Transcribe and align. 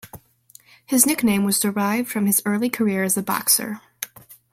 His 0.83 1.05
nickname 1.05 1.43
was 1.43 1.59
derived 1.59 2.09
from 2.09 2.25
his 2.25 2.41
early 2.43 2.71
career 2.71 3.03
as 3.03 3.17
a 3.17 3.21
boxer. 3.21 3.81